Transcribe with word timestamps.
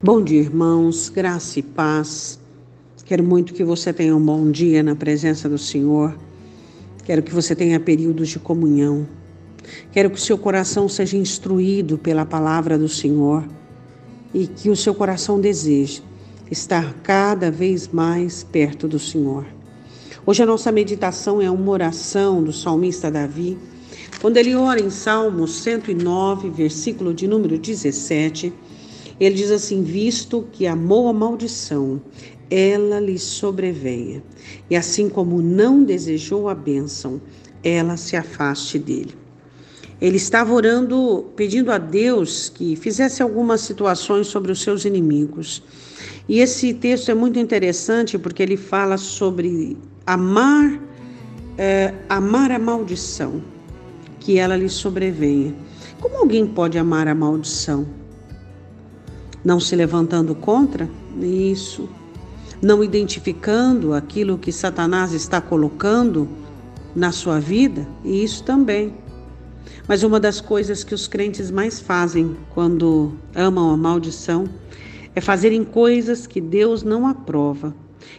Bom 0.00 0.22
dia, 0.22 0.38
irmãos, 0.38 1.08
graça 1.08 1.58
e 1.58 1.62
paz. 1.62 2.38
Quero 3.04 3.24
muito 3.24 3.52
que 3.52 3.64
você 3.64 3.92
tenha 3.92 4.14
um 4.14 4.24
bom 4.24 4.48
dia 4.48 4.80
na 4.80 4.94
presença 4.94 5.48
do 5.48 5.58
Senhor. 5.58 6.16
Quero 7.04 7.20
que 7.20 7.34
você 7.34 7.52
tenha 7.52 7.80
períodos 7.80 8.28
de 8.28 8.38
comunhão. 8.38 9.08
Quero 9.90 10.08
que 10.08 10.14
o 10.14 10.20
seu 10.20 10.38
coração 10.38 10.88
seja 10.88 11.16
instruído 11.16 11.98
pela 11.98 12.24
palavra 12.24 12.78
do 12.78 12.88
Senhor 12.88 13.44
e 14.32 14.46
que 14.46 14.70
o 14.70 14.76
seu 14.76 14.94
coração 14.94 15.40
deseje 15.40 16.00
estar 16.48 16.94
cada 17.02 17.50
vez 17.50 17.88
mais 17.88 18.44
perto 18.44 18.86
do 18.86 19.00
Senhor. 19.00 19.46
Hoje 20.24 20.44
a 20.44 20.46
nossa 20.46 20.70
meditação 20.70 21.42
é 21.42 21.50
uma 21.50 21.72
oração 21.72 22.40
do 22.40 22.52
salmista 22.52 23.10
Davi, 23.10 23.58
quando 24.20 24.36
ele 24.36 24.54
ora 24.54 24.80
em 24.80 24.90
Salmos 24.90 25.56
109, 25.56 26.50
versículo 26.50 27.12
de 27.12 27.26
número 27.26 27.58
17 27.58 28.52
ele 29.20 29.34
diz 29.34 29.50
assim: 29.50 29.82
Visto 29.82 30.46
que 30.52 30.66
amou 30.66 31.08
a 31.08 31.12
maldição, 31.12 32.00
ela 32.50 33.00
lhe 33.00 33.18
sobrevenha, 33.18 34.22
e 34.70 34.76
assim 34.76 35.08
como 35.08 35.42
não 35.42 35.82
desejou 35.82 36.48
a 36.48 36.54
bênção, 36.54 37.20
ela 37.62 37.96
se 37.96 38.16
afaste 38.16 38.78
dele. 38.78 39.14
Ele 40.00 40.16
estava 40.16 40.52
orando, 40.52 41.26
pedindo 41.34 41.72
a 41.72 41.78
Deus 41.78 42.48
que 42.48 42.76
fizesse 42.76 43.20
algumas 43.20 43.60
situações 43.62 44.28
sobre 44.28 44.52
os 44.52 44.62
seus 44.62 44.84
inimigos. 44.84 45.62
E 46.28 46.38
esse 46.38 46.72
texto 46.72 47.10
é 47.10 47.14
muito 47.14 47.38
interessante 47.38 48.16
porque 48.16 48.42
ele 48.42 48.56
fala 48.56 48.96
sobre 48.96 49.76
amar, 50.06 50.80
é, 51.56 51.92
amar 52.08 52.52
a 52.52 52.58
maldição, 52.60 53.42
que 54.20 54.38
ela 54.38 54.56
lhe 54.56 54.68
sobrevenha. 54.68 55.52
Como 56.00 56.16
alguém 56.16 56.46
pode 56.46 56.78
amar 56.78 57.08
a 57.08 57.14
maldição? 57.14 57.84
Não 59.48 59.58
se 59.58 59.74
levantando 59.74 60.34
contra 60.34 60.86
isso, 61.22 61.88
não 62.60 62.84
identificando 62.84 63.94
aquilo 63.94 64.36
que 64.36 64.52
Satanás 64.52 65.14
está 65.14 65.40
colocando 65.40 66.28
na 66.94 67.12
sua 67.12 67.40
vida, 67.40 67.88
isso 68.04 68.44
também. 68.44 68.92
Mas 69.88 70.02
uma 70.02 70.20
das 70.20 70.38
coisas 70.38 70.84
que 70.84 70.92
os 70.94 71.08
crentes 71.08 71.50
mais 71.50 71.80
fazem 71.80 72.36
quando 72.50 73.14
amam 73.34 73.70
a 73.70 73.76
maldição 73.76 74.44
é 75.14 75.20
fazerem 75.22 75.64
coisas 75.64 76.26
que 76.26 76.42
Deus 76.42 76.82
não 76.82 77.06
aprova, 77.06 77.74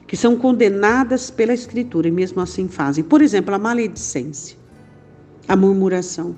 que 0.07 0.17
são 0.17 0.35
condenadas 0.35 1.29
pela 1.29 1.53
Escritura 1.53 2.07
e 2.07 2.11
mesmo 2.11 2.41
assim 2.41 2.67
fazem. 2.67 3.03
Por 3.03 3.21
exemplo, 3.21 3.53
a 3.53 3.59
maledicência, 3.59 4.57
a 5.47 5.55
murmuração. 5.55 6.35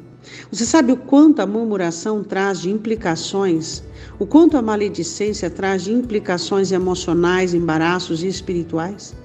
Você 0.52 0.66
sabe 0.66 0.92
o 0.92 0.98
quanto 0.98 1.42
a 1.42 1.48
murmuração 1.48 2.24
traz 2.24 2.62
de 2.62 2.70
implicações, 2.70 3.84
o 4.20 4.26
quanto 4.26 4.56
a 4.56 4.62
maledicência 4.62 5.50
traz 5.50 5.84
de 5.84 5.94
implicações 5.94 6.72
emocionais, 6.72 7.54
embaraços 7.54 8.24
e 8.24 8.28
espirituais? 8.28 9.16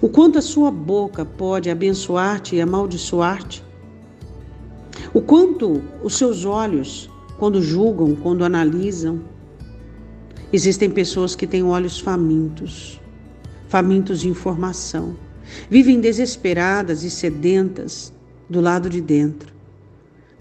O 0.00 0.08
quanto 0.08 0.38
a 0.38 0.42
sua 0.42 0.70
boca 0.70 1.24
pode 1.24 1.68
abençoar-te 1.70 2.56
e 2.56 2.60
amaldiçoar-te? 2.60 3.62
O 5.12 5.20
quanto 5.20 5.82
os 6.02 6.16
seus 6.16 6.44
olhos, 6.44 7.10
quando 7.38 7.60
julgam, 7.60 8.14
quando 8.16 8.44
analisam, 8.44 9.20
existem 10.52 10.90
pessoas 10.90 11.36
que 11.36 11.46
têm 11.46 11.62
olhos 11.62 11.98
famintos, 11.98 12.98
famintos 13.68 14.20
de 14.20 14.28
informação, 14.28 15.16
vivem 15.68 16.00
desesperadas 16.00 17.04
e 17.04 17.10
sedentas 17.10 18.12
do 18.48 18.60
lado 18.60 18.88
de 18.88 19.00
dentro 19.00 19.52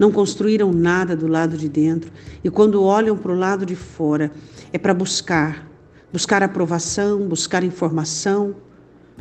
não 0.02 0.12
construíram 0.12 0.74
nada 0.74 1.16
do 1.16 1.28
lado 1.28 1.56
de 1.56 1.70
dentro 1.70 2.12
e 2.44 2.50
quando 2.50 2.82
olham 2.82 3.16
para 3.16 3.32
o 3.32 3.38
lado 3.38 3.68
de 3.68 3.76
fora 3.76 4.32
é 4.74 4.80
para 4.80 4.96
buscar, 4.96 5.68
buscar 6.12 6.42
aprovação, 6.42 7.28
buscar 7.28 7.64
informação, 7.64 8.56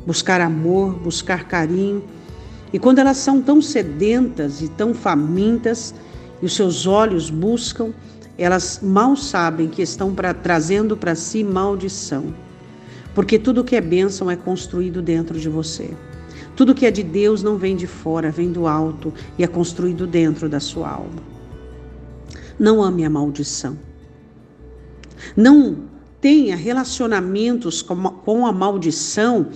buscar 0.07 0.41
amor, 0.41 0.95
buscar 0.95 1.45
carinho. 1.45 2.03
E 2.73 2.79
quando 2.79 2.99
elas 2.99 3.19
são 3.19 3.43
tão 3.43 3.61
sedentas 3.61 4.63
e 4.63 4.69
tão 4.69 4.95
famintas 4.95 5.95
e 6.41 6.47
os 6.47 6.57
seus 6.57 6.87
olhos 6.87 7.29
buscam, 7.29 7.93
elas 8.39 8.81
mal 8.83 9.15
sabem 9.17 9.69
que 9.69 9.83
estão 9.83 10.15
pra, 10.15 10.33
trazendo 10.33 10.97
para 10.97 11.15
si 11.15 11.45
maldição. 11.45 12.35
Porque 13.15 13.39
tudo 13.39 13.65
que 13.65 13.77
é 13.77 13.83
bênção 13.83 14.31
é 14.31 14.37
construído 14.37 15.03
dentro 15.03 15.39
de 15.39 15.51
você. 15.51 15.91
Tudo 16.61 16.75
que 16.75 16.85
é 16.85 16.91
de 16.91 17.03
Deus 17.03 17.43
não 17.43 17.57
vem 17.57 17.75
de 17.75 17.87
fora, 17.87 18.31
vem 18.31 18.53
do 18.53 18.67
alto 18.67 19.15
e 19.39 19.43
é 19.43 19.47
construído 19.47 20.07
dentro 20.07 20.47
da 20.47 20.61
sua 20.61 20.91
alma. 20.91 21.23
Não 22.59 22.83
ame 22.83 23.03
a 23.03 23.09
maldição. 23.09 23.79
Não 25.35 25.85
tenha 26.21 26.55
relacionamentos 26.55 27.81
com 27.81 28.45
a 28.45 28.53
maldição 28.53 29.49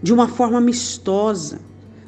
de 0.00 0.12
uma 0.12 0.28
forma 0.28 0.58
amistosa. 0.58 1.58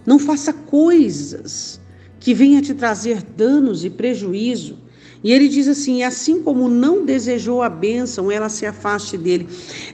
Não 0.07 0.21
faça 0.21 0.53
coisas 0.53 1.81
que 2.21 2.33
venham 2.33 2.63
te 2.63 2.75
trazer 2.75 3.25
danos 3.25 3.85
e 3.85 3.91
prejuízo. 3.91 4.79
E 5.25 5.33
ele 5.33 5.49
diz 5.49 5.67
assim: 5.67 6.03
assim 6.03 6.43
como 6.43 6.69
não 6.69 7.03
desejou 7.03 7.63
a 7.63 7.71
bênção, 7.71 8.31
ela 8.31 8.51
se 8.51 8.67
afaste 8.67 9.17
dele. 9.17 9.49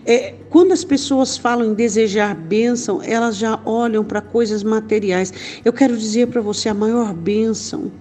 É, 0.05 0.35
quando 0.51 0.73
as 0.73 0.83
pessoas 0.83 1.39
falam 1.39 1.71
em 1.71 1.75
desejar 1.75 2.35
bênção, 2.35 3.01
elas 3.01 3.37
já 3.37 3.61
olham 3.65 4.05
para 4.05 4.21
coisas 4.21 4.65
materiais. 4.65 5.33
Eu 5.65 5.73
quero 5.73 5.97
dizer 5.97 6.27
para 6.27 6.41
você: 6.41 6.69
a 6.69 6.75
maior 6.75 7.15
bênção 7.15 7.93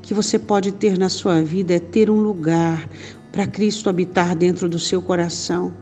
que 0.00 0.14
você 0.14 0.38
pode 0.38 0.72
ter 0.72 0.96
na 0.98 1.10
sua 1.10 1.42
vida 1.42 1.74
é 1.74 1.78
ter 1.78 2.08
um 2.08 2.16
lugar 2.22 2.88
para 3.30 3.46
Cristo 3.46 3.90
habitar 3.90 4.34
dentro 4.34 4.66
do 4.66 4.78
seu 4.78 5.02
coração. 5.02 5.74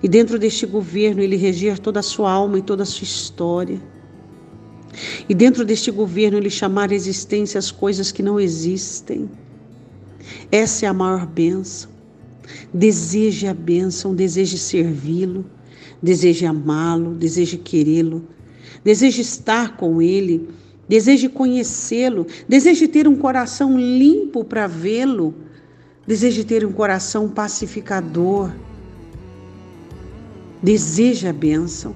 E 0.00 0.06
dentro 0.06 0.38
deste 0.38 0.64
governo, 0.64 1.20
ele 1.20 1.34
reger 1.34 1.80
toda 1.80 1.98
a 1.98 2.02
sua 2.02 2.30
alma 2.30 2.60
e 2.60 2.62
toda 2.62 2.84
a 2.84 2.86
sua 2.86 3.02
história. 3.02 3.80
E 5.28 5.34
dentro 5.34 5.64
deste 5.64 5.90
governo, 5.90 6.38
ele 6.38 6.50
chamar 6.50 6.92
a 6.92 6.94
existência 6.94 7.58
as 7.58 7.72
coisas 7.72 8.12
que 8.12 8.22
não 8.22 8.38
existem. 8.38 9.28
Essa 10.50 10.86
é 10.86 10.88
a 10.88 10.94
maior 10.94 11.26
bênção. 11.26 11.90
Deseje 12.72 13.46
a 13.46 13.54
bênção, 13.54 14.14
deseje 14.14 14.56
servi-lo, 14.56 15.44
deseje 16.02 16.46
amá-lo, 16.46 17.14
deseje 17.14 17.58
querê-lo, 17.58 18.24
deseje 18.82 19.20
estar 19.20 19.76
com 19.76 20.00
ele, 20.00 20.48
deseje 20.88 21.28
conhecê-lo, 21.28 22.26
deseje 22.48 22.88
ter 22.88 23.06
um 23.06 23.16
coração 23.16 23.78
limpo 23.78 24.42
para 24.44 24.66
vê-lo, 24.66 25.34
deseje 26.06 26.42
ter 26.44 26.64
um 26.64 26.72
coração 26.72 27.28
pacificador. 27.28 28.50
Deseje 30.62 31.28
a 31.28 31.32
bênção. 31.32 31.94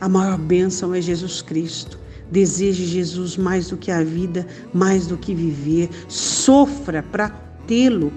A 0.00 0.08
maior 0.08 0.38
bênção 0.38 0.94
é 0.94 1.00
Jesus 1.00 1.42
Cristo. 1.42 1.98
Deseje 2.30 2.86
Jesus 2.86 3.36
mais 3.36 3.68
do 3.68 3.76
que 3.76 3.90
a 3.90 4.02
vida, 4.02 4.46
mais 4.72 5.06
do 5.06 5.18
que 5.18 5.34
viver. 5.34 5.90
Sofra 6.08 7.02
para 7.02 7.28
tê-lo. 7.72 8.12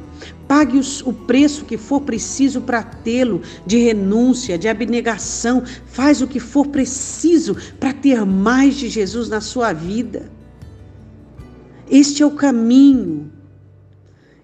Pague 0.49 0.81
o 1.05 1.13
preço 1.13 1.63
que 1.63 1.77
for 1.77 2.01
preciso 2.01 2.59
para 2.59 2.83
tê-lo, 2.83 3.41
de 3.65 3.77
renúncia, 3.77 4.57
de 4.57 4.67
abnegação. 4.67 5.63
Faz 5.87 6.21
o 6.21 6.27
que 6.27 6.41
for 6.41 6.67
preciso 6.67 7.55
para 7.79 7.93
ter 7.93 8.25
mais 8.25 8.75
de 8.75 8.89
Jesus 8.89 9.29
na 9.29 9.39
sua 9.39 9.71
vida. 9.71 10.29
Este 11.89 12.21
é 12.21 12.25
o 12.25 12.31
caminho. 12.31 13.31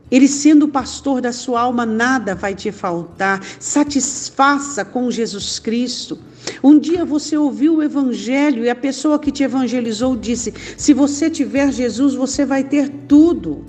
Ele 0.09 0.27
sendo 0.27 0.65
o 0.65 0.69
pastor 0.69 1.21
da 1.21 1.33
sua 1.33 1.61
alma, 1.61 1.85
nada 1.85 2.33
vai 2.33 2.55
te 2.55 2.71
faltar. 2.71 3.41
Satisfaça 3.59 4.85
com 4.85 5.11
Jesus 5.11 5.59
Cristo. 5.59 6.17
Um 6.63 6.79
dia 6.79 7.03
você 7.03 7.37
ouviu 7.37 7.75
o 7.75 7.83
evangelho 7.83 8.63
e 8.63 8.69
a 8.69 8.75
pessoa 8.75 9.19
que 9.19 9.31
te 9.31 9.43
evangelizou 9.43 10.15
disse: 10.15 10.53
Se 10.77 10.93
você 10.93 11.29
tiver 11.29 11.71
Jesus, 11.71 12.13
você 12.13 12.45
vai 12.45 12.63
ter 12.63 12.89
tudo. 13.07 13.65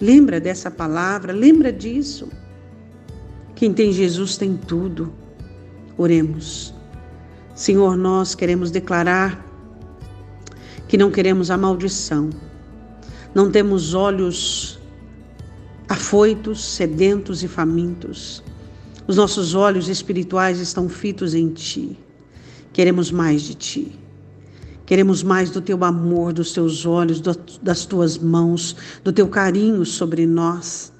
Lembra 0.00 0.40
dessa 0.40 0.70
palavra, 0.70 1.32
lembra 1.32 1.72
disso. 1.72 2.28
Quem 3.54 3.72
tem 3.72 3.92
Jesus 3.92 4.36
tem 4.36 4.56
tudo. 4.56 5.12
Oremos. 5.96 6.72
Senhor, 7.54 7.96
nós 7.96 8.34
queremos 8.34 8.70
declarar 8.70 9.44
que 10.86 10.96
não 10.96 11.10
queremos 11.10 11.50
a 11.50 11.58
maldição. 11.58 12.30
Não 13.34 13.50
temos 13.50 13.94
olhos 13.94 14.78
afoitos, 15.88 16.64
sedentos 16.64 17.42
e 17.42 17.48
famintos. 17.48 18.44
Os 19.08 19.16
nossos 19.16 19.54
olhos 19.54 19.88
espirituais 19.88 20.60
estão 20.60 20.88
fitos 20.88 21.34
em 21.34 21.48
Ti. 21.48 21.98
Queremos 22.72 23.10
mais 23.10 23.42
de 23.42 23.54
Ti. 23.54 23.98
Queremos 24.88 25.22
mais 25.22 25.50
do 25.50 25.60
teu 25.60 25.84
amor, 25.84 26.32
dos 26.32 26.50
teus 26.52 26.86
olhos, 26.86 27.20
das 27.60 27.84
tuas 27.84 28.16
mãos, 28.16 28.74
do 29.04 29.12
teu 29.12 29.28
carinho 29.28 29.84
sobre 29.84 30.26
nós. 30.26 30.90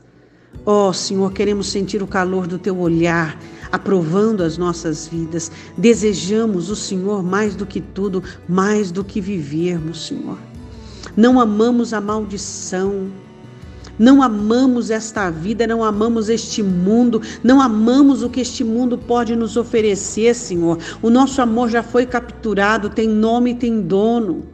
Ó 0.66 0.90
oh, 0.90 0.92
Senhor, 0.92 1.32
queremos 1.32 1.68
sentir 1.68 2.02
o 2.02 2.06
calor 2.06 2.46
do 2.46 2.58
teu 2.58 2.78
olhar, 2.78 3.40
aprovando 3.72 4.42
as 4.42 4.58
nossas 4.58 5.08
vidas. 5.08 5.50
Desejamos 5.78 6.68
o 6.68 6.76
Senhor 6.76 7.22
mais 7.22 7.56
do 7.56 7.64
que 7.64 7.80
tudo, 7.80 8.22
mais 8.46 8.92
do 8.92 9.02
que 9.02 9.22
vivermos, 9.22 10.06
Senhor. 10.06 10.36
Não 11.16 11.40
amamos 11.40 11.94
a 11.94 12.00
maldição. 12.02 13.10
Não 13.98 14.22
amamos 14.22 14.90
esta 14.90 15.30
vida, 15.30 15.66
não 15.66 15.82
amamos 15.82 16.28
este 16.28 16.62
mundo, 16.62 17.20
não 17.42 17.60
amamos 17.60 18.22
o 18.22 18.30
que 18.30 18.40
este 18.40 18.62
mundo 18.62 18.96
pode 18.96 19.34
nos 19.34 19.56
oferecer, 19.56 20.34
Senhor. 20.34 20.78
O 21.02 21.10
nosso 21.10 21.42
amor 21.42 21.68
já 21.68 21.82
foi 21.82 22.06
capturado, 22.06 22.90
tem 22.90 23.08
nome 23.08 23.50
e 23.50 23.54
tem 23.54 23.80
dono. 23.80 24.46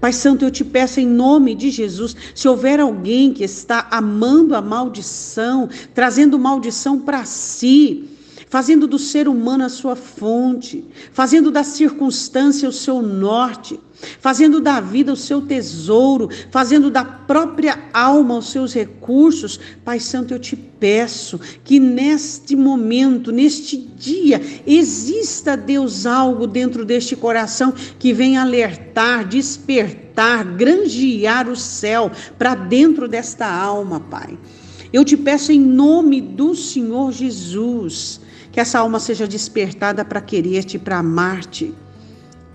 Pai 0.00 0.12
Santo, 0.12 0.44
eu 0.44 0.50
te 0.50 0.64
peço 0.64 1.00
em 1.00 1.06
nome 1.06 1.54
de 1.54 1.70
Jesus, 1.70 2.14
se 2.34 2.46
houver 2.46 2.80
alguém 2.80 3.32
que 3.32 3.44
está 3.44 3.88
amando 3.90 4.54
a 4.54 4.60
maldição, 4.60 5.68
trazendo 5.94 6.38
maldição 6.38 6.98
para 6.98 7.24
si, 7.24 8.04
fazendo 8.48 8.86
do 8.86 8.98
ser 8.98 9.28
humano 9.28 9.64
a 9.64 9.68
sua 9.68 9.96
fonte, 9.96 10.84
fazendo 11.12 11.50
da 11.50 11.64
circunstância 11.64 12.68
o 12.68 12.72
seu 12.72 13.02
norte, 13.02 13.78
fazendo 14.20 14.60
da 14.60 14.80
vida 14.80 15.12
o 15.12 15.16
seu 15.16 15.40
tesouro, 15.42 16.28
fazendo 16.50 16.90
da 16.90 17.04
própria 17.04 17.78
alma 17.92 18.38
os 18.38 18.50
seus 18.50 18.72
recursos. 18.72 19.58
Pai 19.84 19.98
Santo, 19.98 20.32
eu 20.32 20.38
te 20.38 20.54
peço 20.54 21.40
que 21.64 21.80
neste 21.80 22.54
momento, 22.54 23.32
neste 23.32 23.76
dia, 23.76 24.40
exista, 24.66 25.56
Deus, 25.56 26.06
algo 26.06 26.46
dentro 26.46 26.84
deste 26.84 27.16
coração 27.16 27.74
que 27.98 28.12
venha 28.12 28.42
alertar, 28.42 29.26
despertar, 29.26 30.44
granjear 30.44 31.48
o 31.48 31.56
céu 31.56 32.12
para 32.38 32.54
dentro 32.54 33.08
desta 33.08 33.46
alma, 33.46 33.98
Pai. 33.98 34.38
Eu 34.92 35.04
te 35.04 35.16
peço 35.16 35.50
em 35.50 35.60
nome 35.60 36.20
do 36.20 36.54
Senhor 36.54 37.10
Jesus 37.12 38.20
que 38.56 38.60
essa 38.60 38.78
alma 38.78 38.98
seja 38.98 39.28
despertada 39.28 40.02
para 40.02 40.18
querer-te, 40.18 40.78
para 40.78 41.00
amar-te, 41.00 41.74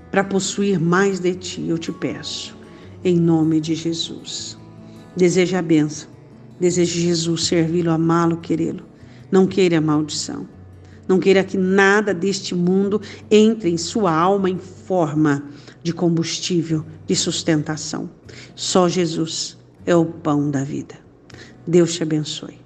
para 0.09 0.23
possuir 0.23 0.79
mais 0.79 1.19
de 1.19 1.35
ti, 1.35 1.67
eu 1.67 1.77
te 1.77 1.91
peço, 1.91 2.57
em 3.03 3.19
nome 3.19 3.61
de 3.61 3.75
Jesus. 3.75 4.57
Deseja 5.15 5.59
a 5.59 5.61
benção, 5.61 6.09
deseja 6.59 6.99
Jesus 6.99 7.43
servi-lo, 7.43 7.91
amá-lo, 7.91 8.37
querê-lo. 8.37 8.83
Não 9.31 9.45
queira 9.45 9.77
a 9.77 9.81
maldição. 9.81 10.47
Não 11.07 11.19
queira 11.19 11.43
que 11.43 11.55
nada 11.55 12.15
deste 12.15 12.55
mundo 12.55 12.99
entre 13.29 13.69
em 13.69 13.77
sua 13.77 14.11
alma 14.11 14.49
em 14.49 14.57
forma 14.57 15.43
de 15.83 15.93
combustível, 15.93 16.83
de 17.05 17.15
sustentação. 17.15 18.09
Só 18.55 18.89
Jesus 18.89 19.55
é 19.85 19.95
o 19.95 20.05
pão 20.05 20.49
da 20.49 20.63
vida. 20.63 20.95
Deus 21.67 21.93
te 21.93 22.01
abençoe. 22.01 22.60